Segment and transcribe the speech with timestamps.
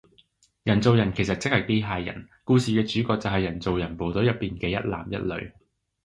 [0.63, 5.51] 人造人其實即係機械人，故事嘅主角就係人造人部隊入面嘅一男一女